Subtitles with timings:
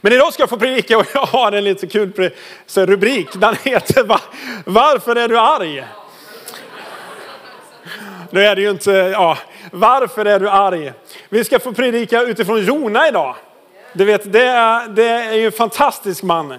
[0.00, 2.30] Men idag ska jag få predika och jag har en lite kul
[2.74, 3.28] rubrik.
[3.32, 4.18] Den heter
[4.64, 5.84] Varför är du arg?
[8.30, 9.38] Nu är det ju inte, ja,
[9.72, 10.92] varför är du arg?
[11.28, 13.34] Vi ska få predika utifrån Jona idag.
[13.92, 16.54] Du vet, det är, det är ju en fantastisk man.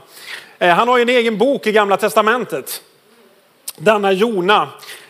[0.60, 2.82] Eh, han har ju en egen bok i gamla testamentet.
[3.78, 4.68] Denna Jona.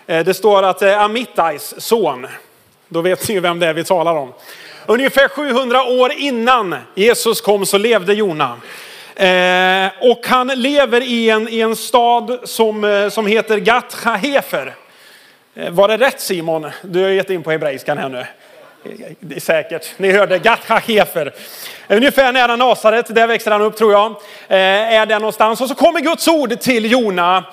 [0.08, 2.28] Eh, det står att eh, det är Amittais son.
[2.88, 4.34] Då vet ni ju vem det är vi talar om.
[4.90, 8.58] Ungefär 700 år innan Jesus kom så levde Jona.
[9.16, 14.76] Eh, och han lever i en, i en stad som, eh, som heter Gat Hefer.
[15.56, 16.72] Eh, var det rätt Simon?
[16.82, 18.26] Du har gett in på hebreiskan här nu.
[19.20, 19.94] Det är säkert.
[19.98, 21.34] Ni hörde Gat Hefer.
[21.88, 24.12] Ungefär nära Nasaret, där växer han upp tror jag.
[24.48, 25.62] Eh, är det någonstans.
[25.62, 27.44] Och så kommer Guds ord till Jona.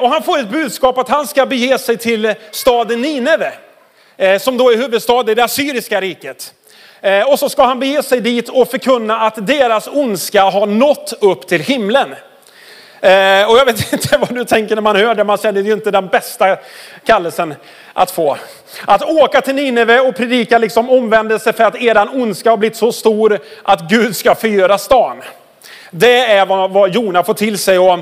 [0.00, 3.52] Och han får ett budskap att han ska bege sig till staden Nineve.
[4.40, 6.52] Som då är huvudstad i det assyriska riket.
[7.06, 11.12] Eh, och så ska han bege sig dit och förkunna att deras ondska har nått
[11.20, 12.14] upp till himlen.
[13.00, 15.60] Eh, och jag vet inte vad du tänker när man hör det, man säger det
[15.60, 16.56] är ju inte den bästa
[17.04, 17.54] kallelsen
[17.92, 18.36] att få.
[18.84, 22.92] Att åka till Nineve och predika liksom omvändelse för att eran ondska har blivit så
[22.92, 25.22] stor att Gud ska förgöra stan.
[25.90, 27.78] Det är vad, vad Jona får till sig.
[27.78, 27.98] Och,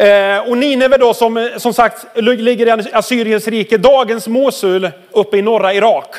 [0.00, 5.42] eh, och Nineve då som, som sagt ligger i Assyriens rike, dagens Mosul uppe i
[5.42, 6.16] norra Irak.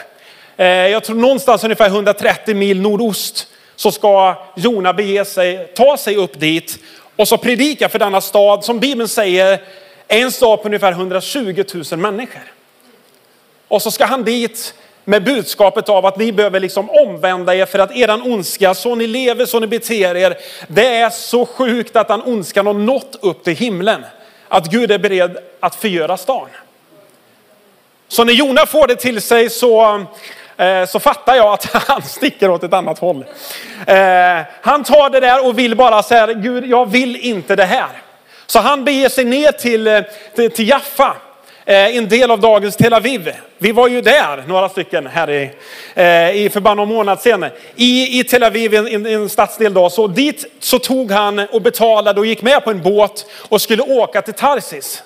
[0.60, 6.16] Eh, jag tror någonstans ungefär 130 mil nordost så ska Jona bege sig, ta sig
[6.16, 6.80] upp dit
[7.16, 9.62] och så predika för denna stad som Bibeln säger
[10.08, 12.42] är en stad på ungefär 120 000 människor.
[13.68, 14.74] Och så ska han dit
[15.06, 19.08] med budskapet av att ni behöver liksom omvända er för att eran ondska, så ni
[19.08, 23.44] lever, så ni beter er, det är så sjukt att den ondskan har nått upp
[23.44, 24.06] till himlen.
[24.48, 26.48] Att Gud är beredd att förgöra stan.
[28.08, 30.06] Så när Jona får det till sig så
[30.60, 33.26] Eh, så fattar jag att han sticker åt ett annat håll.
[33.88, 33.96] Eh,
[34.62, 37.90] han tar det där och vill bara säga, Gud jag vill inte det här.
[38.46, 40.02] Så han beger sig ner till, eh,
[40.36, 41.16] till, till Jaffa,
[41.66, 43.32] en del av dagens Tel Aviv.
[43.58, 45.52] Vi var ju där, några stycken här i,
[46.45, 47.45] i för bara någon månad sedan.
[47.76, 49.89] I, i Tel Aviv, en, en stadsdel då.
[49.89, 53.83] Så dit så tog han och betalade och gick med på en båt och skulle
[53.83, 55.04] åka till Tarsis.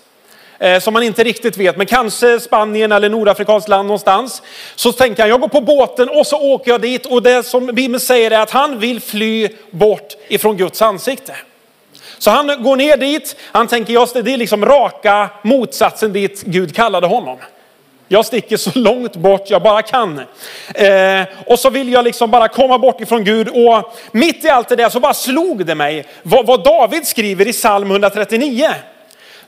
[0.64, 4.42] Eh, som man inte riktigt vet, men kanske Spanien eller nordafrikanskt land någonstans.
[4.76, 7.66] Så tänker han, jag går på båten och så åker jag dit och det som
[7.66, 11.36] Bibeln säger är att han vill fly bort ifrån Guds ansikte.
[12.18, 16.76] Så han går ner dit, han tänker, just det är liksom raka motsatsen dit Gud
[16.76, 17.38] kallade honom.
[18.08, 20.20] Jag sticker så långt bort jag bara kan.
[20.76, 23.50] Eh, och så vill jag liksom bara komma bort ifrån Gud.
[23.50, 27.48] Och mitt i allt det där så bara slog det mig vad, vad David skriver
[27.48, 28.70] i psalm 139.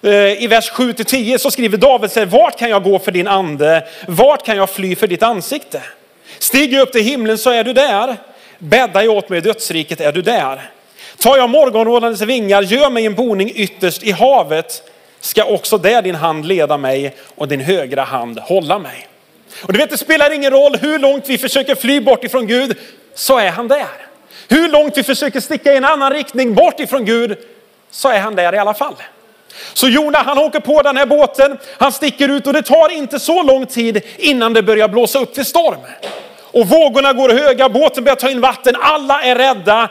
[0.05, 3.27] Eh, I vers 7-10 så skriver David så här, vart kan jag gå för din
[3.27, 3.87] ande?
[4.07, 5.81] Vart kan jag fly för ditt ansikte?
[6.39, 8.17] Stiger jag upp till himlen så är du där.
[8.59, 10.69] Bäddar jag åt mig i dödsriket är du där.
[11.17, 16.15] Tar jag morgonrådandets vingar, gör mig en boning ytterst i havet, ska också där din
[16.15, 19.07] hand leda mig och din högra hand hålla mig.
[19.61, 22.77] Och du vet, det spelar ingen roll hur långt vi försöker fly bort ifrån Gud,
[23.13, 23.87] så är han där.
[24.49, 27.37] Hur långt vi försöker sticka i en annan riktning bort ifrån Gud,
[27.91, 28.95] så är han där i alla fall.
[29.73, 33.19] Så Jona han åker på den här båten, han sticker ut och det tar inte
[33.19, 35.79] så lång tid innan det börjar blåsa upp till storm.
[36.41, 39.89] Och vågorna går höga, båten börjar ta in vatten, alla är rädda.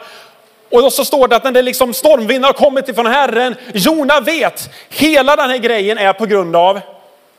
[0.70, 4.70] Och så står det att när det liksom stormvindar har kommit ifrån Herren, Jona vet,
[4.88, 6.80] hela den här grejen är på grund av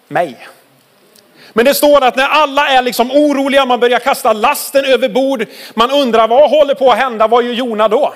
[0.08, 0.48] mig.
[1.54, 5.46] Men det står att när alla är liksom oroliga, man börjar kasta lasten över bord,
[5.74, 8.14] man undrar vad håller på att hända, vad gör Jona då?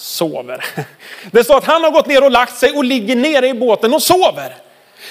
[0.00, 0.64] Sover.
[1.30, 3.94] Det står att han har gått ner och lagt sig och ligger nere i båten
[3.94, 4.56] och sover.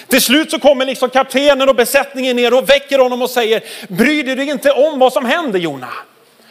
[0.07, 4.23] Till slut så kommer liksom kaptenen och besättningen ner och väcker honom och säger, bryr
[4.23, 5.89] du dig inte om vad som händer Jona?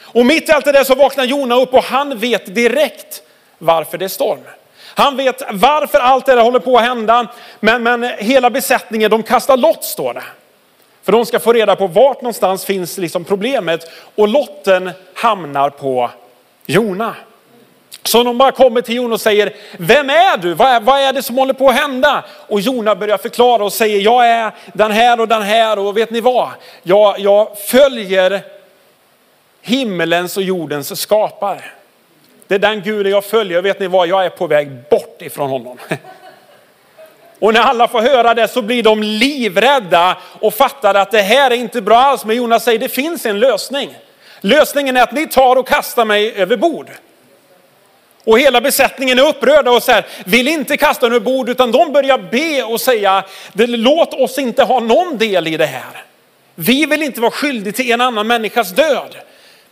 [0.03, 3.23] Och mitt i allt det där så vaknar Jona upp och han vet direkt
[3.59, 4.41] varför det är storm.
[4.95, 7.27] Han vet varför allt det där håller på att hända.
[7.61, 10.23] Men, men hela besättningen, de kastar lott står det.
[11.03, 13.91] För de ska få reda på vart någonstans finns liksom problemet.
[14.15, 16.11] Och lotten hamnar på
[16.67, 17.15] Jona.
[18.09, 20.55] Så de bara kommer till Jona och säger, vem är du?
[20.55, 22.25] Vad är, vad är det som håller på att hända?
[22.49, 26.11] Och Jona börjar förklara och säger, jag är den här och den här och vet
[26.11, 26.49] ni vad?
[26.83, 28.43] Jag, jag följer
[29.63, 31.65] himmelens och jordens skapare.
[32.47, 33.59] Det är den guden jag följer.
[33.59, 34.09] Och Vet ni vad?
[34.09, 35.79] Jag är på väg bort ifrån honom.
[37.41, 41.51] Och när alla får höra det så blir de livrädda och fattar att det här
[41.51, 42.25] är inte bra alls.
[42.25, 43.95] Men Jonas säger det finns en lösning.
[44.41, 46.91] Lösningen är att ni tar och kastar mig över bord.
[48.29, 52.19] Och hela besättningen är upprörda och så vill inte kasta över bord utan de börjar
[52.19, 56.05] be och säga, låt oss inte ha någon del i det här.
[56.55, 59.17] Vi vill inte vara skyldiga till en annan människas död.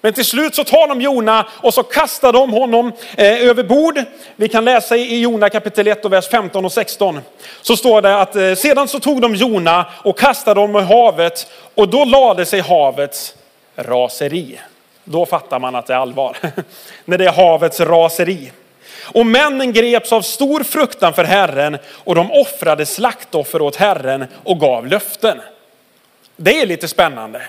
[0.00, 4.02] Men till slut så tar de Jona och så kastar de honom eh, över bord.
[4.36, 7.20] Vi kan läsa i Jona kapitel 1 och vers 15 och 16.
[7.62, 11.46] Så står det att eh, sedan så tog de Jona och kastade honom i havet
[11.74, 13.34] och då lade sig havets
[13.76, 14.58] raseri.
[15.08, 16.36] Då fattar man att det är allvar.
[17.04, 18.52] När det är havets raseri.
[19.12, 24.60] Och männen greps av stor fruktan för Herren och de offrade slaktoffer åt Herren och
[24.60, 25.40] gav löften.
[26.36, 27.42] Det är lite spännande.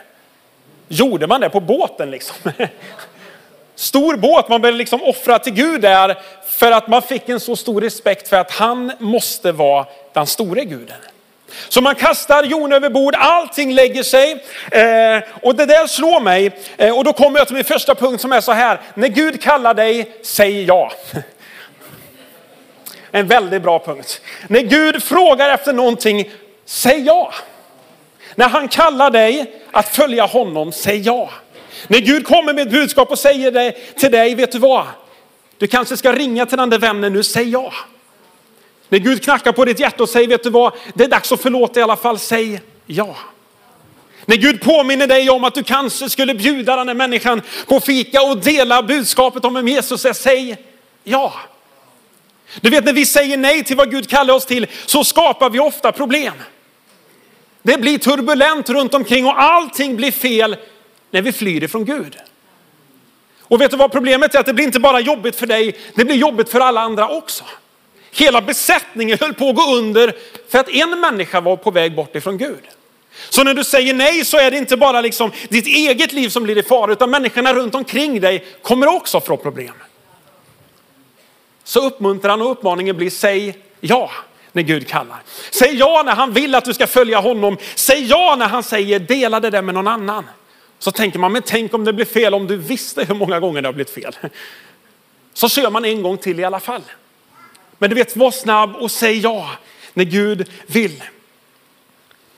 [0.88, 2.52] Gjorde man det på båten liksom?
[3.76, 6.18] Stor båt, man började liksom offra till Gud där
[6.48, 10.66] för att man fick en så stor respekt för att han måste vara den store
[10.66, 10.98] guden.
[11.70, 14.32] Så man kastar Jon över bord, allting lägger sig.
[14.72, 16.52] Eh, och det där slår mig.
[16.78, 18.82] Eh, och då kommer jag till min första punkt som är så här.
[18.94, 20.92] När Gud kallar dig, säg ja.
[23.12, 24.22] En väldigt bra punkt.
[24.48, 26.32] När Gud frågar efter någonting,
[26.66, 27.34] säg ja.
[28.36, 31.30] När han kallar dig att följa honom, säg ja.
[31.88, 34.86] När Gud kommer med ett budskap och säger det till dig, vet du vad?
[35.58, 37.74] Du kanske ska ringa till den där vännen nu, säg ja.
[38.90, 40.74] När Gud knackar på ditt hjärta och säger, vet du vad?
[40.94, 43.16] Det är dags att förlåta i alla fall, säg ja.
[44.26, 48.22] När Gud påminner dig om att du kanske skulle bjuda den här människan på fika
[48.22, 50.58] och dela budskapet om vem Jesus är, säg
[51.04, 51.34] ja.
[52.62, 55.60] Du vet när vi säger nej till vad Gud kallar oss till så skapar vi
[55.60, 56.34] ofta problem.
[57.62, 60.56] Det blir turbulent runt omkring och allting blir fel
[61.12, 62.18] när vi flyr ifrån Gud.
[63.42, 64.40] Och vet du vad problemet är?
[64.40, 67.44] Att det blir inte bara jobbigt för dig, det blir jobbigt för alla andra också.
[68.12, 70.16] Hela besättningen höll på att gå under
[70.50, 72.64] för att en människa var på väg bort ifrån Gud.
[73.30, 76.44] Så när du säger nej så är det inte bara liksom ditt eget liv som
[76.44, 79.74] blir i fara, utan människorna runt omkring dig kommer också få problem.
[81.64, 84.12] Så uppmuntran och uppmaningen blir säg ja
[84.52, 85.18] när Gud kallar.
[85.52, 87.58] Säg ja när han vill att du ska följa honom.
[87.76, 90.24] Säg ja när han säger dela det där med någon annan.
[90.80, 93.62] Så tänker man, men tänk om det blir fel, om du visste hur många gånger
[93.62, 94.16] det har blivit fel.
[95.34, 96.82] Så kör man en gång till i alla fall.
[97.78, 99.50] Men du vet, var snabb och säg ja
[99.94, 101.04] när Gud vill.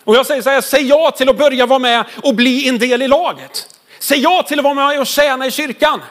[0.03, 2.80] Och jag säger så här, säg ja till att börja vara med och bli en
[2.80, 3.75] del i laget.
[4.00, 6.01] Säg ja till att vara med och tjäna i kyrkan.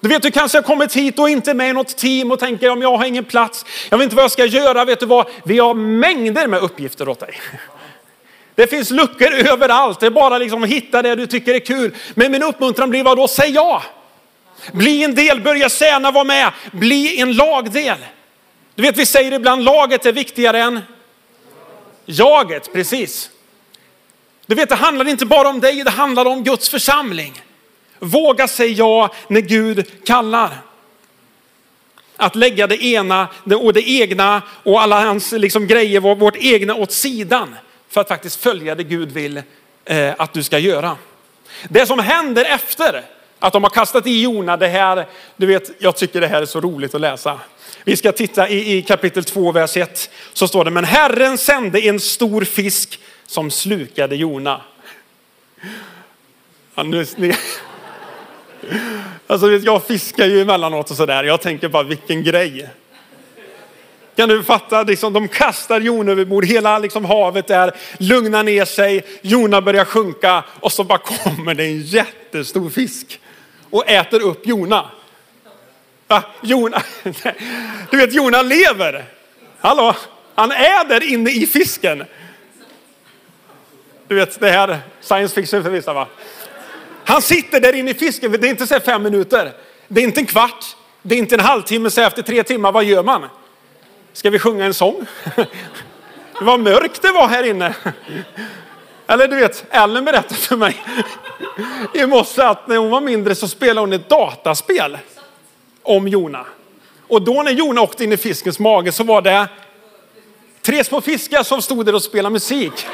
[0.00, 2.70] Du vet, du kanske har kommit hit och inte med i något team och tänker
[2.70, 4.84] om jag har ingen plats, jag vet inte vad jag ska göra.
[4.84, 5.26] Vet du vad?
[5.44, 7.40] Vi har mängder med uppgifter åt dig.
[8.54, 10.00] Det finns luckor överallt.
[10.00, 11.94] Det är bara liksom att hitta det du tycker är kul.
[12.14, 13.28] Men min uppmuntran blir vad då?
[13.28, 13.82] Säg ja.
[14.72, 16.52] Bli en del, börja tjäna, vara med.
[16.72, 17.98] Bli en lagdel.
[18.74, 20.80] Du vet, vi säger ibland laget är viktigare än
[22.04, 23.30] jaget, precis.
[24.46, 27.42] Du vet, det handlar inte bara om dig, det handlar om Guds församling.
[27.98, 30.50] Våga säga ja när Gud kallar.
[32.16, 36.92] Att lägga det ena och det egna och alla hans liksom grejer, vårt egna åt
[36.92, 37.54] sidan
[37.88, 39.42] för att faktiskt följa det Gud vill
[39.84, 40.96] eh, att du ska göra.
[41.68, 43.04] Det som händer efter
[43.38, 45.06] att de har kastat i Jona, det här,
[45.36, 47.40] du vet, jag tycker det här är så roligt att läsa.
[47.86, 50.10] Vi ska titta i, i kapitel 2, vers 1.
[50.32, 54.60] Så står det, men Herren sände en stor fisk som slukade Jona.
[56.74, 57.34] Ja, nu, ni,
[59.26, 61.24] alltså, jag fiskar ju emellanåt och sådär.
[61.24, 62.68] Jag tänker bara vilken grej.
[64.16, 64.82] Kan du fatta?
[64.82, 66.44] Liksom, de kastar Jona överbord.
[66.44, 69.04] Hela liksom, havet där lugnar ner sig.
[69.22, 73.20] Jona börjar sjunka och så bara kommer det en jättestor fisk
[73.70, 74.90] och äter upp Jona.
[76.06, 76.22] Va?
[76.40, 76.82] Jona.
[77.90, 79.04] Du vet Jona lever.
[79.60, 79.96] Hallå?
[80.34, 82.04] Han är där inne i fisken.
[84.08, 86.06] Du vet det här science fiction för vissa va?
[87.04, 89.52] Han sitter där inne i fisken, det är inte så fem minuter.
[89.88, 90.64] Det är inte en kvart,
[91.02, 93.28] det är inte en halvtimme, så efter tre timmar, vad gör man?
[94.12, 95.06] Ska vi sjunga en sång?
[96.40, 97.74] Vad mörkt det var här inne.
[99.06, 100.82] Eller du vet, Ellen berättade för mig
[101.94, 104.98] i morse att när hon var mindre så spelade hon ett dataspel
[105.84, 106.46] om Jona.
[107.08, 109.48] Och då när Jona åkte in i fiskens mage så var det
[110.62, 112.86] tre små fiskar som stod där och spelade musik.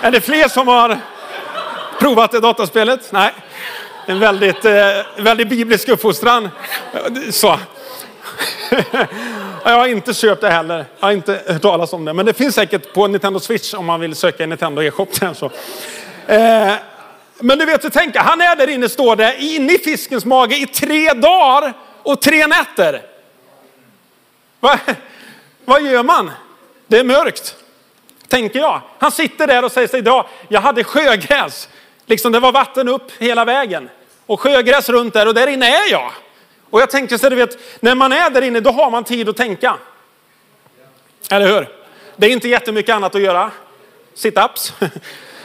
[0.00, 0.98] Är det fler som har
[2.00, 3.12] provat det dataspelet?
[3.12, 3.32] Nej.
[4.06, 4.72] En väldigt, eh,
[5.18, 6.48] väldigt biblisk uppfostran.
[7.30, 7.58] Så.
[9.64, 10.84] Jag har inte köpt det heller.
[11.00, 12.12] Jag har inte hört talas om det.
[12.12, 15.06] Men det finns säkert på Nintendo Switch om man vill söka i Nintendo e-shop.
[17.38, 20.56] Men du vet hur tänker han är där inne, står det, inne i fiskens mage
[20.56, 21.72] i tre dagar
[22.02, 23.02] och tre nätter.
[24.60, 24.78] Va?
[25.64, 26.30] Vad gör man?
[26.86, 27.56] Det är mörkt,
[28.28, 28.80] tänker jag.
[28.98, 31.68] Han sitter där och säger sig, ja, jag hade sjögräs.
[32.06, 33.90] Liksom det var vatten upp hela vägen.
[34.26, 36.12] Och sjögräs runt där och där inne är jag.
[36.70, 39.28] Och jag tänkte så du vet, när man är där inne då har man tid
[39.28, 39.76] att tänka.
[41.30, 41.68] Eller hur?
[42.16, 43.50] Det är inte jättemycket annat att göra.
[44.14, 44.72] Sit-ups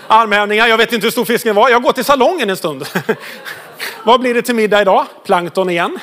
[0.09, 0.67] armhävningar.
[0.67, 1.69] Jag vet inte hur stor fisken var.
[1.69, 2.85] Jag går till salongen en stund.
[4.03, 5.05] Vad blir det till middag idag?
[5.25, 5.99] Plankton igen.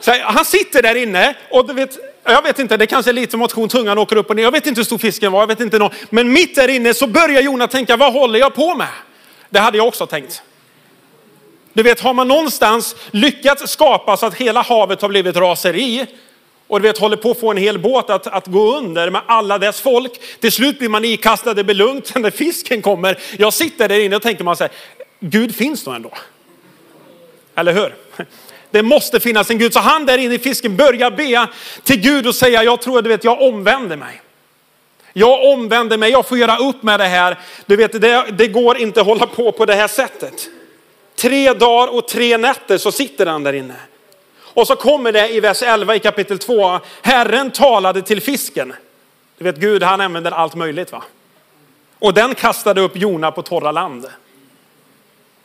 [0.00, 3.36] Så han sitter där inne och du vet, jag vet inte, det kanske är lite
[3.36, 4.42] motion, tungan åker upp och ner.
[4.42, 5.78] Jag vet inte hur stor fisken var, jag vet inte.
[5.78, 5.90] Någon.
[6.10, 8.88] Men mitt där inne så börjar Jona tänka, vad håller jag på med?
[9.50, 10.42] Det hade jag också tänkt.
[11.72, 16.06] Du vet, har man någonstans lyckats skapa så att hela havet har blivit raseri
[16.68, 19.22] och du vet, håller på att få en hel båt att, att gå under med
[19.26, 20.12] alla dess folk.
[20.40, 23.18] Till slut blir man ikastad, det blir lugnt när fisken kommer.
[23.38, 24.72] Jag sitter där inne och tänker man så här,
[25.20, 26.10] Gud finns nog ändå.
[27.54, 27.94] Eller hur?
[28.70, 29.72] Det måste finnas en Gud.
[29.72, 31.46] Så han där inne i fisken börjar be
[31.82, 34.22] till Gud och säga, jag tror du vet, jag omvänder mig.
[35.12, 37.38] Jag omvänder mig, jag får göra upp med det här.
[37.66, 40.48] Du vet, det, det går inte att hålla på på det här sättet.
[41.14, 43.74] Tre dagar och tre nätter så sitter han där inne.
[44.56, 46.80] Och så kommer det i vers 11 i kapitel 2.
[47.02, 48.72] Herren talade till fisken.
[49.38, 51.02] Du vet Gud han använder allt möjligt va.
[51.98, 54.06] Och den kastade upp Jona på torra land.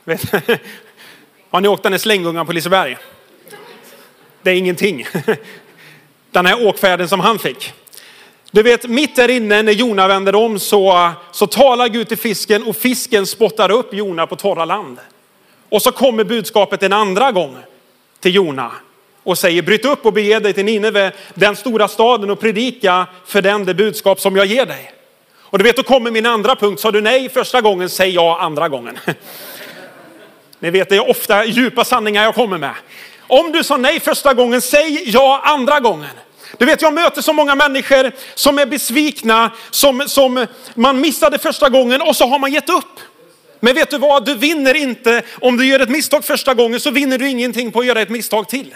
[0.03, 0.31] Vet,
[1.49, 2.97] har ni åkt den här slänggungan på Liseberg?
[4.41, 5.07] Det är ingenting.
[6.31, 7.73] Den här åkfärden som han fick.
[8.51, 12.63] Du vet, mitt där inne när Jona vänder om så, så talar Gud till fisken
[12.63, 14.99] och fisken spottar upp Jona på torra land.
[15.69, 17.57] Och så kommer budskapet en andra gång
[18.19, 18.71] till Jona
[19.23, 23.41] och säger bryt upp och bege dig till Nineve, den stora staden och predika för
[23.41, 24.93] den det budskap som jag ger dig.
[25.39, 26.79] Och du vet, då kommer min andra punkt.
[26.79, 28.99] Sa du nej första gången, säg ja andra gången.
[30.59, 32.73] Ni vet, det är ofta djupa sanningar jag kommer med.
[33.27, 36.09] Om du sa nej första gången, säg ja andra gången.
[36.57, 41.69] Du vet, jag möter så många människor som är besvikna, som, som man missade första
[41.69, 42.99] gången och så har man gett upp.
[43.59, 46.91] Men vet du vad, du vinner inte, om du gör ett misstag första gången så
[46.91, 48.75] vinner du ingenting på att göra ett misstag till.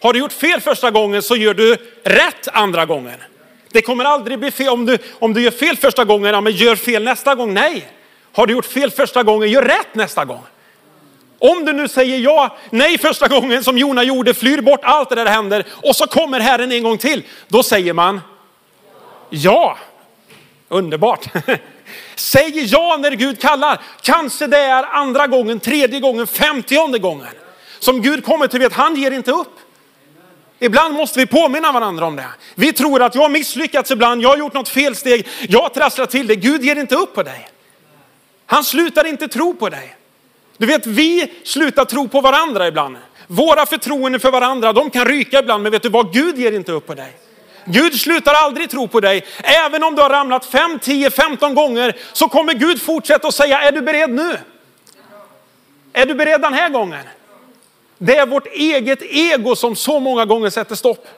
[0.00, 3.20] Har du gjort fel första gången så gör du rätt andra gången.
[3.72, 4.68] Det kommer aldrig bli fel.
[4.68, 7.54] Om du, om du gör fel första gången, ja, men gör fel nästa gång.
[7.54, 7.88] Nej.
[8.32, 10.42] Har du gjort fel första gången, gör rätt nästa gång.
[11.38, 15.14] Om du nu säger ja, nej första gången som Jona gjorde, flyr bort allt det
[15.14, 17.22] där händer och så kommer Herren en gång till.
[17.48, 18.20] Då säger man
[19.30, 19.78] ja.
[20.68, 21.26] Underbart.
[22.14, 23.80] Säg ja när Gud kallar.
[24.02, 27.26] Kanske det är andra gången, tredje gången, femtionde gången.
[27.78, 29.56] Som Gud kommer till vet, han ger inte upp.
[30.62, 32.26] Ibland måste vi påminna varandra om det.
[32.54, 36.10] Vi tror att jag har misslyckats ibland, jag har gjort något felsteg, jag har trasslat
[36.10, 36.36] till det.
[36.36, 37.48] Gud ger inte upp på dig.
[38.46, 39.96] Han slutar inte tro på dig.
[40.56, 42.96] Du vet, vi slutar tro på varandra ibland.
[43.26, 46.12] Våra förtroenden för varandra, de kan ryka ibland, men vet du vad?
[46.12, 47.12] Gud ger inte upp på dig.
[47.64, 49.24] Gud slutar aldrig tro på dig.
[49.42, 53.60] Även om du har ramlat 5, 10, 15 gånger så kommer Gud fortsätta att säga,
[53.60, 54.38] är du beredd nu?
[55.92, 57.04] Är du beredd den här gången?
[58.02, 61.08] Det är vårt eget ego som så många gånger sätter stopp.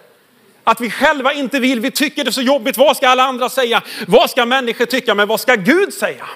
[0.64, 2.76] Att vi själva inte vill, vi tycker det är så jobbigt.
[2.76, 3.82] Vad ska alla andra säga?
[4.06, 5.14] Vad ska människor tycka?
[5.14, 6.28] Men vad ska Gud säga?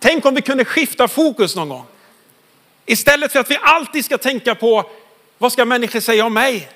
[0.00, 1.84] Tänk om vi kunde skifta fokus någon gång.
[2.86, 4.90] Istället för att vi alltid ska tänka på
[5.38, 6.68] vad ska människor säga om mig?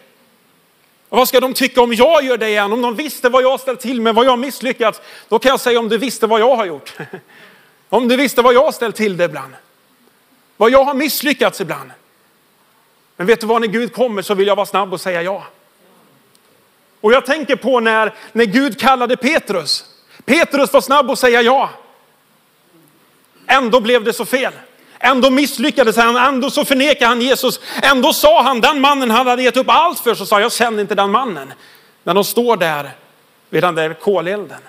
[1.08, 2.73] Och vad ska de tycka om jag gör det igen?
[2.73, 5.00] Om de visste vad jag ställt till med, vad jag misslyckats.
[5.28, 6.92] Då kan jag säga om du visste vad jag har gjort.
[7.88, 9.54] Om du visste vad jag ställt till det ibland.
[10.56, 11.90] Vad jag har misslyckats ibland.
[13.16, 15.44] Men vet du vad, när Gud kommer så vill jag vara snabb och säga ja.
[17.00, 19.85] Och jag tänker på när, när Gud kallade Petrus.
[20.25, 21.71] Petrus var snabb att säga ja.
[23.47, 24.52] Ändå blev det så fel.
[24.99, 27.61] Ändå misslyckades han, ändå så förnekade han Jesus.
[27.83, 30.80] Ändå sa han, den mannen han hade gett upp allt för, så sa jag känner
[30.80, 31.52] inte den mannen.
[32.02, 32.90] När de står där
[33.50, 34.61] vid den där kolelden.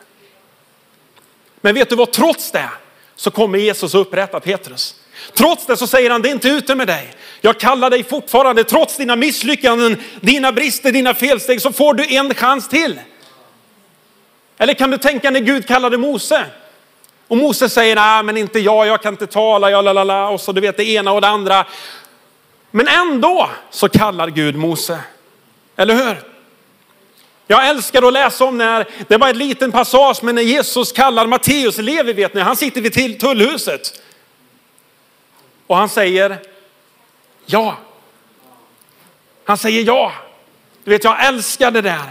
[1.61, 2.69] Men vet du vad, trots det
[3.15, 4.95] så kommer Jesus och upprätta Petrus.
[5.33, 7.13] Trots det så säger han, det är inte ute med dig.
[7.41, 12.33] Jag kallar dig fortfarande, trots dina misslyckanden, dina brister, dina felsteg, så får du en
[12.33, 12.99] chans till.
[14.57, 16.45] Eller kan du tänka när Gud kallade Mose?
[17.27, 20.51] Och Mose säger, nej men inte jag, jag kan inte tala, ja, lalala, och så
[20.51, 21.65] du vet det ena och det andra.
[22.71, 24.99] Men ändå så kallar Gud Mose.
[25.75, 26.17] Eller hur?
[27.47, 31.27] Jag älskar att läsa om när, det var en liten passage, men när Jesus kallar
[31.27, 34.01] Matteus, Levi vet ni, han sitter vid tullhuset.
[35.67, 36.39] Och han säger
[37.45, 37.77] ja.
[39.45, 40.11] Han säger ja.
[40.83, 42.09] Du vet, jag älskar det där.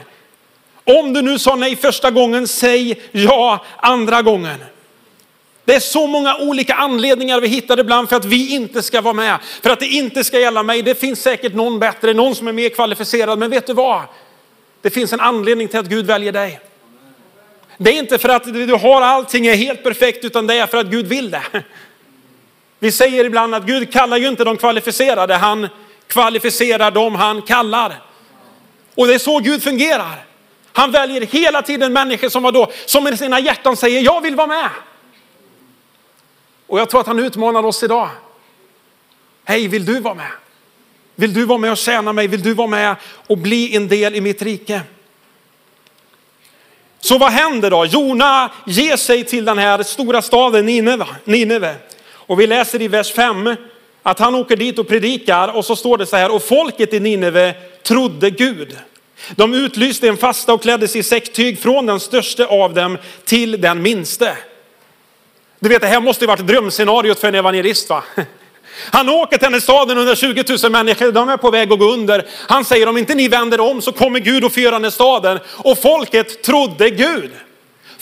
[0.84, 4.58] Om du nu sa nej första gången, säg ja andra gången.
[5.64, 9.14] Det är så många olika anledningar vi hittar ibland för att vi inte ska vara
[9.14, 9.38] med.
[9.62, 10.82] För att det inte ska gälla mig.
[10.82, 13.38] Det finns säkert någon bättre, någon som är mer kvalificerad.
[13.38, 14.02] Men vet du vad?
[14.82, 16.60] Det finns en anledning till att Gud väljer dig.
[17.78, 20.78] Det är inte för att du har allting är helt perfekt utan det är för
[20.78, 21.42] att Gud vill det.
[22.84, 25.68] Vi säger ibland att Gud kallar ju inte de kvalificerade, han
[26.06, 28.02] kvalificerar dem han kallar.
[28.94, 30.24] Och det är så Gud fungerar.
[30.72, 34.34] Han väljer hela tiden människor som, var då, som i sina hjärtan säger, jag vill
[34.34, 34.70] vara med.
[36.66, 38.08] Och jag tror att han utmanar oss idag.
[39.44, 40.30] Hej, vill du vara med?
[41.14, 42.26] Vill du vara med och tjäna mig?
[42.26, 44.80] Vill du vara med och bli en del i mitt rike?
[47.00, 47.84] Så vad händer då?
[47.86, 50.66] Jona ger sig till den här stora staden
[51.24, 51.76] Nineve.
[52.26, 53.56] Och vi läser i vers 5
[54.02, 57.00] att han åker dit och predikar och så står det så här, och folket i
[57.00, 58.78] Nineve trodde Gud.
[59.36, 63.60] De utlyste en fasta och klädde sig i säcktyg från den största av dem till
[63.60, 64.36] den minste.
[65.60, 68.04] Du vet, det här måste ju varit drömscenariot för en evangelist va?
[68.90, 72.26] Han åker till den staden, 120 000 människor, de är på väg att gå under.
[72.48, 75.38] Han säger om inte ni vänder om så kommer Gud att förgöra den staden.
[75.46, 77.30] Och folket trodde Gud.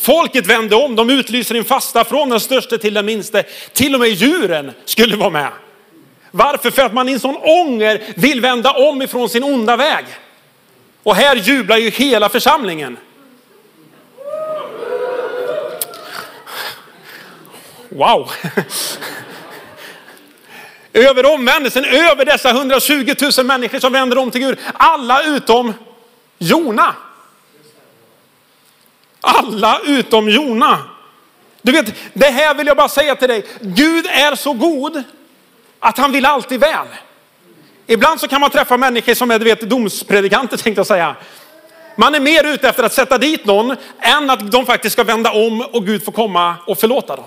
[0.03, 3.43] Folket vände om, de utlyser en fasta från den största till den minste.
[3.73, 5.49] Till och med djuren skulle vara med.
[6.31, 6.71] Varför?
[6.71, 10.05] För att man i en sån ånger vill vända om ifrån sin onda väg.
[11.03, 12.97] Och här jublar ju hela församlingen.
[17.89, 18.31] Wow!
[20.93, 24.59] Över omvändelsen, över dessa 120 000 människor som vänder om till Gud.
[24.75, 25.75] Alla utom
[26.39, 26.95] Jona.
[29.25, 30.79] Alla utom Jona.
[31.63, 33.47] Du vet, det här vill jag bara säga till dig.
[33.61, 35.03] Gud är så god
[35.79, 36.87] att han vill alltid väl.
[37.87, 41.17] Ibland så kan man träffa människor som är du vet, domspredikanter tänkte jag säga.
[41.97, 45.33] Man är mer ute efter att sätta dit någon än att de faktiskt ska vända
[45.33, 47.25] om och Gud får komma och förlåta dem.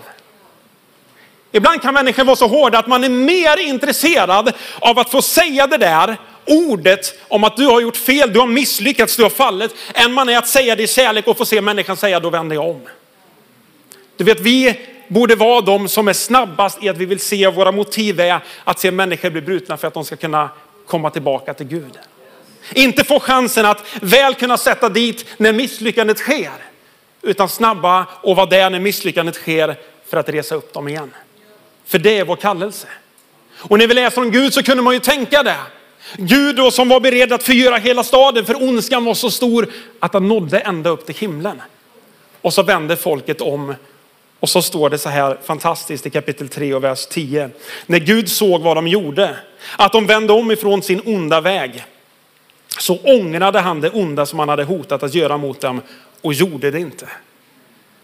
[1.51, 5.67] Ibland kan människor vara så hårda att man är mer intresserad av att få säga
[5.67, 9.75] det där ordet om att du har gjort fel, du har misslyckats, du har fallit,
[9.93, 12.55] än man är att säga det i kärlek och få se människan säga då vänder
[12.55, 12.81] jag om.
[14.17, 17.71] Du vet, vi borde vara de som är snabbast i att vi vill se våra
[17.71, 20.49] motiv är att se människor bli brutna för att de ska kunna
[20.87, 21.99] komma tillbaka till Gud.
[22.73, 26.51] Inte få chansen att väl kunna sätta dit när misslyckandet sker,
[27.21, 29.75] utan snabba och vara där när misslyckandet sker
[30.07, 31.11] för att resa upp dem igen.
[31.85, 32.87] För det är vår kallelse.
[33.57, 35.57] Och när vi läser om Gud så kunde man ju tänka det.
[36.17, 39.67] Gud då som var beredd att förgöra hela staden för ondskan var så stor
[39.99, 41.61] att han nådde ända upp till himlen.
[42.41, 43.75] Och så vände folket om
[44.39, 47.49] och så står det så här fantastiskt i kapitel 3 och vers 10.
[47.85, 49.37] När Gud såg vad de gjorde,
[49.77, 51.85] att de vände om ifrån sin onda väg,
[52.79, 55.81] så ångrade han det onda som han hade hotat att göra mot dem
[56.21, 57.07] och gjorde det inte.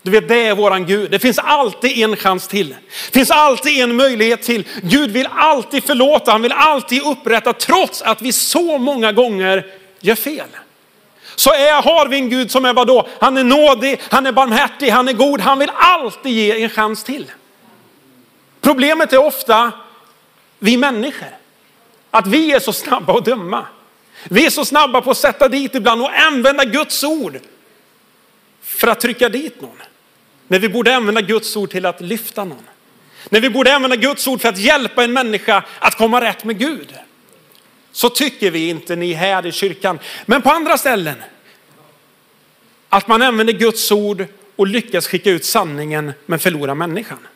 [0.04, 1.12] Du vet, det är våran Gud.
[1.12, 2.70] Det finns alltid en chans till.
[2.70, 4.68] Det finns alltid en möjlighet till.
[4.84, 9.66] Gud vill alltid förlåta, han vill alltid upprätta trots att vi så många gånger
[10.00, 10.48] gör fel.
[11.36, 13.08] Så är, har vi en Gud som är vadå?
[13.20, 15.42] Han är nådig, han är barmhärtig, han är god.
[15.42, 17.32] Han vill alltid ge en chans till.
[18.62, 19.72] Problemet är ofta
[20.60, 21.28] vi människor.
[22.12, 23.66] Att vi är så snabba att döma.
[24.24, 27.40] Vi är så snabba på att sätta dit ibland och använda Guds ord
[28.62, 29.78] för att trycka dit någon.
[30.52, 32.64] När vi borde använda Guds ord till att lyfta någon.
[33.30, 36.60] När vi borde använda Guds ord för att hjälpa en människa att komma rätt med
[36.60, 36.96] Gud.
[37.92, 40.00] Så tycker vi inte ni här i kyrkan.
[40.26, 41.16] Men på andra ställen.
[42.90, 47.28] Att man använder Guds ord och lyckas skicka ut sanningen men förlorar människan.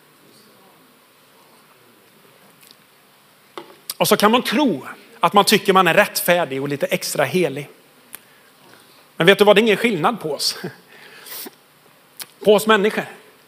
[3.97, 4.85] Och så kan man tro
[5.19, 7.69] att man tycker man är rättfärdig och lite extra helig.
[9.17, 10.57] Men vet du vad, det är ingen skillnad på oss
[12.45, 13.05] på oss människor.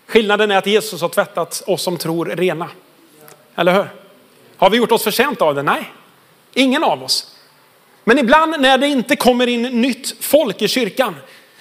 [0.07, 2.69] Skillnaden är att Jesus har tvättat oss som tror rena.
[3.55, 3.89] Eller hur?
[4.57, 5.63] Har vi gjort oss förtjänta av det?
[5.63, 5.91] Nej,
[6.53, 7.35] ingen av oss.
[8.03, 11.15] Men ibland när det inte kommer in nytt folk i kyrkan,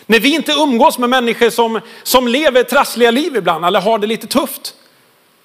[0.06, 4.06] när vi inte umgås med människor som, som lever trassliga liv ibland eller har det
[4.06, 4.74] lite tufft,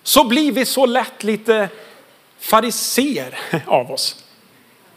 [0.04, 1.70] så blir vi så lätt lite
[2.40, 4.24] fariser av oss.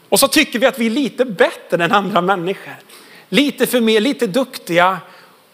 [0.09, 2.75] Och så tycker vi att vi är lite bättre än andra människor.
[3.29, 4.99] Lite för mer, lite duktiga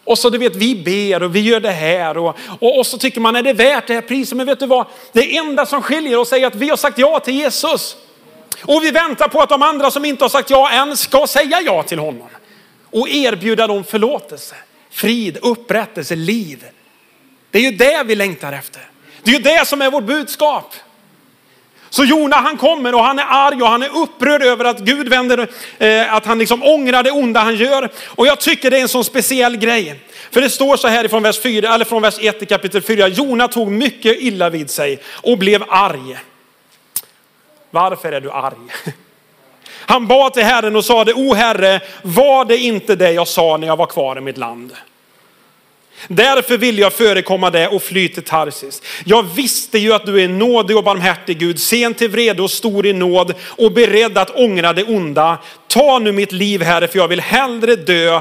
[0.04, 2.98] och så du vet, vi ber och vi gör det här och, och, och så
[2.98, 4.36] tycker man, är det värt det här priset?
[4.36, 4.86] Men vet du vad?
[5.12, 7.96] Det enda som skiljer oss är att vi har sagt ja till Jesus.
[8.62, 11.60] Och vi väntar på att de andra som inte har sagt ja än ska säga
[11.60, 12.28] ja till honom.
[12.90, 14.54] Och erbjuda dem förlåtelse,
[14.90, 16.64] frid, upprättelse, liv.
[17.50, 18.88] Det är ju det vi längtar efter.
[19.22, 20.74] Det är ju det som är vårt budskap.
[21.92, 25.08] Så Jona han kommer och han är arg och han är upprörd över att Gud
[25.08, 27.90] vänder, eh, att han liksom ångrar det onda han gör.
[28.06, 30.00] Och jag tycker det är en sån speciell grej.
[30.30, 33.08] För det står så här från vers, 4, eller från vers 1 i kapitel 4.
[33.08, 36.18] Jona tog mycket illa vid sig och blev arg.
[37.70, 38.94] Varför är du arg?
[39.86, 43.66] Han bad till Herren och sade, O Herre, var det inte det jag sa när
[43.66, 44.72] jag var kvar i mitt land?
[46.08, 48.82] Därför vill jag förekomma det och fly till Tarsis.
[49.04, 52.86] Jag visste ju att du är nådig och barmhärtig Gud, sen till vrede och stor
[52.86, 55.38] i nåd och beredd att ångra det onda.
[55.68, 58.20] Ta nu mitt liv Herre, för jag vill hellre dö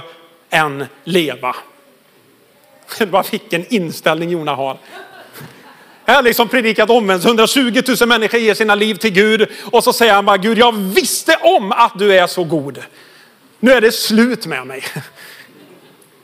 [0.49, 1.55] än leva.
[2.99, 4.77] Vad vilken inställning Jona har.
[6.05, 7.25] Jag har liksom predikat omvänt.
[7.25, 9.47] 120 000 människor ger sina liv till Gud.
[9.71, 12.83] Och så säger han bara, Gud jag visste om att du är så god.
[13.59, 14.83] Nu är det slut med mig.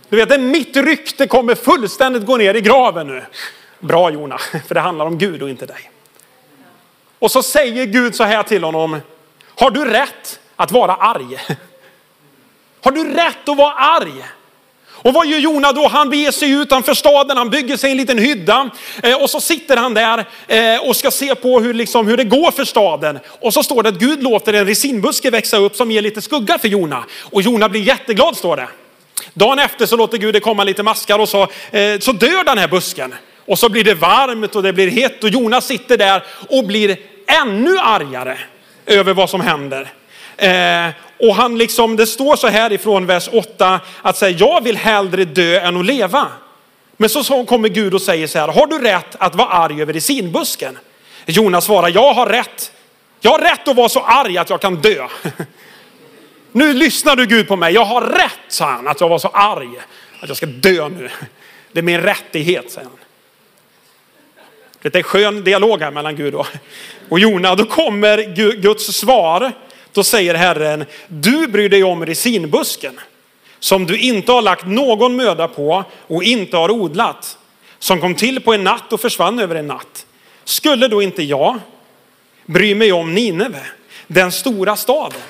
[0.09, 3.23] Du vet, mitt rykte kommer fullständigt gå ner i graven nu.
[3.79, 5.91] Bra Jona, för det handlar om Gud och inte dig.
[7.19, 8.99] Och så säger Gud så här till honom.
[9.45, 11.37] Har du rätt att vara arg?
[12.81, 14.23] Har du rätt att vara arg?
[14.89, 15.87] Och vad gör Jona då?
[15.87, 18.69] Han beger sig utanför staden, han bygger sig en liten hydda
[19.03, 22.23] eh, och så sitter han där eh, och ska se på hur, liksom, hur det
[22.23, 23.19] går för staden.
[23.39, 26.57] Och så står det att Gud låter en resinbuske växa upp som ger lite skugga
[26.57, 27.03] för Jona.
[27.21, 28.67] Och Jona blir jätteglad står det.
[29.37, 32.57] Dagen efter så låter Gud det komma lite maskar och så, eh, så dör den
[32.57, 33.15] här busken.
[33.45, 36.97] Och så blir det varmt och det blir hett och Jonas sitter där och blir
[37.43, 38.37] ännu argare
[38.85, 39.91] över vad som händer.
[40.37, 40.87] Eh,
[41.19, 45.25] och han liksom, det står så här ifrån vers 8 att säga, jag vill hellre
[45.25, 46.27] dö än att leva.
[46.97, 49.93] Men så, kommer Gud och säger så här, har du rätt att vara arg över
[49.93, 50.77] resinbusken?
[51.25, 52.71] Jonas svarar, jag har rätt.
[53.21, 55.07] Jag har rätt att vara så arg att jag kan dö.
[56.51, 57.73] Nu lyssnar du Gud på mig.
[57.73, 59.69] Jag har rätt, sa han, att jag var så arg.
[60.19, 61.09] Att jag ska dö nu.
[61.71, 62.97] Det är min rättighet, säger han.
[64.81, 66.35] Det är en skön dialog här mellan Gud
[67.09, 67.55] och Jona.
[67.55, 69.51] Då kommer Guds svar.
[69.93, 72.99] Då säger Herren, du bryr dig om resinbusken
[73.59, 77.37] som du inte har lagt någon möda på och inte har odlat.
[77.79, 80.05] Som kom till på en natt och försvann över en natt.
[80.43, 81.59] Skulle då inte jag
[82.45, 83.61] bry mig om Nineve,
[84.07, 85.21] den stora staden?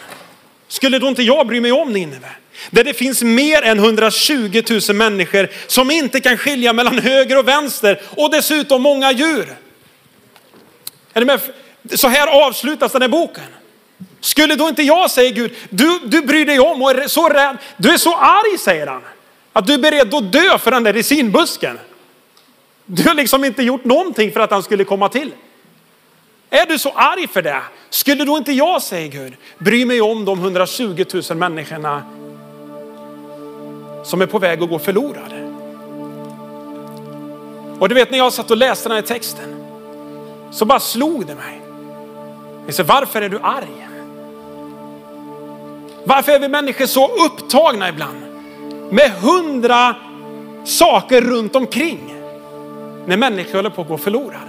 [0.67, 2.29] Skulle då inte jag bry mig om Nineve?
[2.69, 7.47] Där det finns mer än 120 000 människor som inte kan skilja mellan höger och
[7.47, 9.55] vänster och dessutom många djur.
[11.13, 11.39] Är med?
[11.95, 13.43] Så här avslutas den här boken.
[14.21, 17.57] Skulle då inte jag, säger Gud, du, du bryr dig om och är så rädd,
[17.77, 19.01] du är så arg säger han,
[19.53, 21.79] att du är beredd att dö för den där resinbusken.
[22.85, 25.31] Du har liksom inte gjort någonting för att han skulle komma till.
[26.49, 27.61] Är du så arg för det?
[27.89, 32.03] Skulle då inte jag, säger Gud, bry mig om de 120 000 människorna
[34.03, 35.47] som är på väg att gå förlorade?
[37.79, 39.55] Och du vet när jag satt och läste den här texten
[40.51, 41.61] så bara slog det mig.
[42.65, 43.87] Jag sa, varför är du arg?
[46.03, 48.21] Varför är vi människor så upptagna ibland
[48.91, 49.95] med hundra
[50.65, 52.15] saker runt omkring
[53.05, 54.46] när människor håller på att gå förlorade?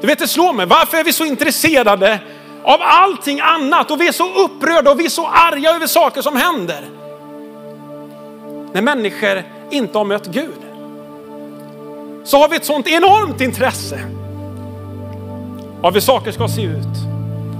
[0.00, 2.20] Du vet det slår mig, varför är vi så intresserade
[2.62, 6.22] av allting annat och vi är så upprörda och vi är så arga över saker
[6.22, 6.88] som händer.
[8.72, 10.60] När människor inte har mött Gud.
[12.24, 14.00] Så har vi ett sånt enormt intresse
[15.82, 16.96] av hur saker ska se ut,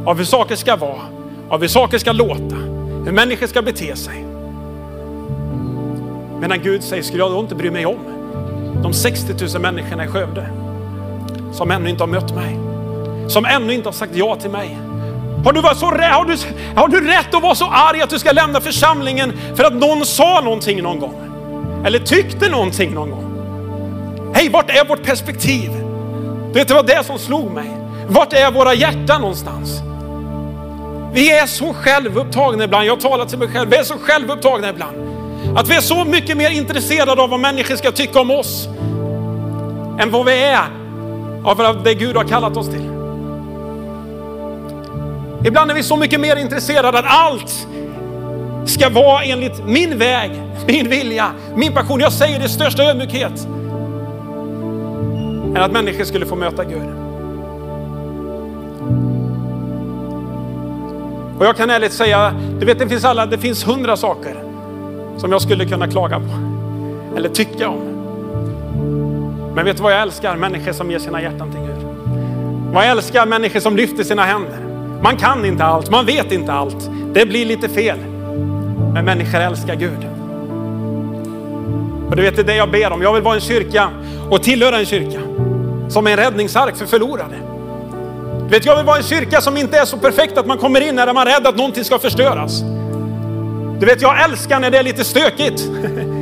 [0.07, 1.01] av hur saker ska vara,
[1.49, 2.57] av hur saker ska låta,
[3.05, 4.25] hur människor ska bete sig.
[6.41, 7.99] Medan Gud säger, skulle jag då inte bry mig om
[8.83, 10.70] de 60 000 människorna i Skövde?
[11.53, 12.59] Som ännu inte har mött mig.
[13.29, 14.79] Som ännu inte har sagt ja till mig.
[15.45, 16.37] Har du, varit så, har, du,
[16.77, 20.07] har du rätt att vara så arg att du ska lämna församlingen för att någon
[20.07, 21.15] sa någonting någon gång?
[21.87, 23.31] Eller tyckte någonting någon gång?
[24.35, 25.71] Hej, vart är vårt perspektiv?
[26.53, 27.71] Vet du vad det som slog mig?
[28.09, 29.81] Vart är våra hjärtan någonstans?
[31.13, 32.87] Vi är så självupptagna ibland.
[32.87, 33.71] Jag talar till mig själv.
[33.71, 34.97] Vi är så självupptagna ibland.
[35.57, 38.69] Att vi är så mycket mer intresserade av vad människor ska tycka om oss
[39.99, 40.80] än vad vi är
[41.45, 42.91] av det Gud har kallat oss till.
[45.45, 47.67] Ibland är vi så mycket mer intresserade att allt
[48.65, 50.31] ska vara enligt min väg,
[50.67, 52.01] min vilja, min passion.
[52.01, 53.47] Jag säger det i största ödmjukhet.
[55.57, 56.89] Än att människor skulle få möta Gud.
[61.39, 64.43] Och jag kan ärligt säga, du vet det finns alla, det finns hundra saker
[65.17, 66.27] som jag skulle kunna klaga på.
[67.17, 67.90] Eller tycka om.
[69.55, 70.37] Men vet du vad jag älskar?
[70.37, 71.87] Människor som ger sina hjärtan till Gud.
[72.73, 74.59] Vad jag älskar människor som lyfter sina händer.
[75.03, 76.91] Man kan inte allt, man vet inte allt.
[77.13, 77.99] Det blir lite fel.
[78.95, 80.07] Men människor älskar Gud.
[82.09, 83.03] Och du vet, det är det jag ber om.
[83.03, 83.91] Jag vill vara en kyrka
[84.31, 85.21] och tillhöra en kyrka
[85.89, 87.37] som är en räddningsark för förlorade.
[88.43, 90.81] Du vet, jag vill vara en kyrka som inte är så perfekt att man kommer
[90.81, 92.61] in när man är rädd att någonting ska förstöras.
[93.79, 95.71] Du vet, jag älskar när det är lite stökigt.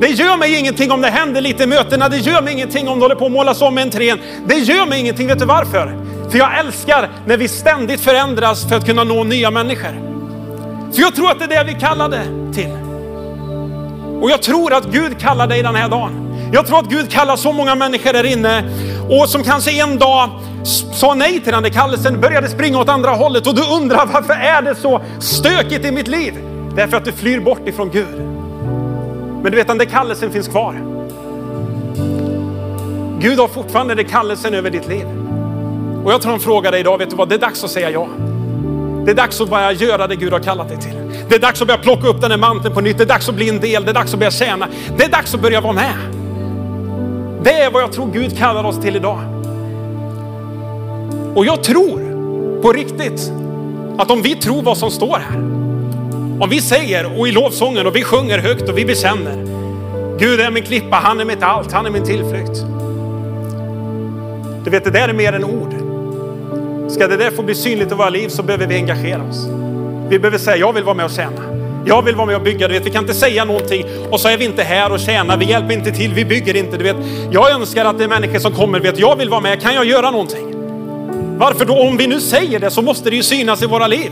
[0.00, 2.08] Det gör mig ingenting om det händer lite i mötena.
[2.08, 4.18] Det gör mig ingenting om det håller på att målas om entrén.
[4.46, 5.26] Det gör mig ingenting.
[5.26, 5.96] Vet du varför?
[6.30, 9.92] För jag älskar när vi ständigt förändras för att kunna nå nya människor.
[10.92, 12.22] För jag tror att det är det vi kallade
[12.54, 12.70] till.
[14.22, 16.50] Och jag tror att Gud kallar dig den här dagen.
[16.52, 18.64] Jag tror att Gud kallar så många människor där inne
[19.08, 20.30] och som kanske en dag
[20.94, 24.32] sa nej till den där kallelsen, började springa åt andra hållet och du undrar varför
[24.32, 26.34] är det så stökigt i mitt liv?
[26.76, 28.39] Därför att du flyr bort ifrån Gud.
[29.42, 30.74] Men du vet, den där kallelsen finns kvar.
[33.20, 35.06] Gud har fortfarande den kallelsen över ditt liv.
[36.04, 37.90] Och jag tror han frågar dig idag, vet du vad, det är dags att säga
[37.90, 38.08] ja.
[39.04, 40.94] Det är dags att börja göra det Gud har kallat dig till.
[41.28, 42.98] Det är dags att börja plocka upp den här manteln på nytt.
[42.98, 43.84] Det är dags att bli en del.
[43.84, 44.68] Det är dags att börja tjäna.
[44.96, 45.94] Det är dags att börja vara med.
[47.42, 49.18] Det är vad jag tror Gud kallar oss till idag.
[51.34, 52.00] Och jag tror
[52.62, 53.32] på riktigt
[53.98, 55.59] att om vi tror vad som står här.
[56.40, 59.36] Om vi säger och i lovsången och vi sjunger högt och vi bekänner.
[60.18, 62.64] Gud är min klippa, han är mitt allt, han är min tillflykt.
[64.64, 65.74] Du vet, det där är mer än ord.
[66.90, 69.46] Ska det där få bli synligt i våra liv så behöver vi engagera oss.
[70.08, 71.42] Vi behöver säga, jag vill vara med och tjäna.
[71.86, 72.68] Jag vill vara med och bygga.
[72.68, 75.36] Du vet, vi kan inte säga någonting och så är vi inte här och tjänar.
[75.36, 76.76] Vi hjälper inte till, vi bygger inte.
[76.76, 76.96] Du vet,
[77.30, 79.62] jag önskar att det är människor som kommer vet, jag vill vara med.
[79.62, 80.54] Kan jag göra någonting?
[81.38, 81.80] Varför då?
[81.80, 84.10] Om vi nu säger det så måste det ju synas i våra liv.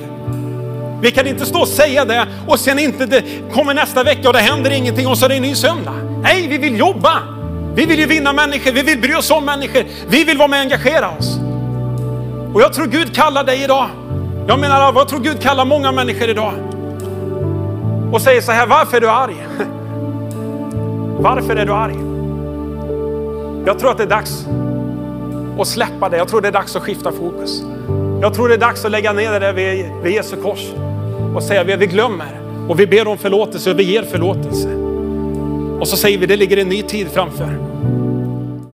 [1.03, 4.35] Vi kan inte stå och säga det och sen inte det kommer nästa vecka och
[4.35, 5.95] det händer ingenting och så är det en ny söndag.
[6.23, 7.23] Nej, vi vill jobba.
[7.75, 9.85] Vi vill ju vinna människor, vi vill bry oss om människor.
[10.09, 11.39] Vi vill vara med och engagera oss.
[12.55, 13.89] Och jag tror Gud kallar dig idag.
[14.49, 16.53] Jag menar, jag tror Gud kallar många människor idag?
[18.13, 19.47] Och säger så här, varför är du arg?
[21.21, 21.97] Varför är du arg?
[23.67, 24.47] Jag tror att det är dags
[25.61, 26.17] att släppa det.
[26.17, 27.63] Jag tror det är dags att skifta fokus.
[28.21, 30.61] Jag tror det är dags att lägga ner det där vid, vid Jesu kors
[31.35, 34.69] och säga vi, glömmer och vi ber om förlåtelse och vi ger förlåtelse.
[35.81, 37.59] Och så säger vi det ligger en ny tid framför.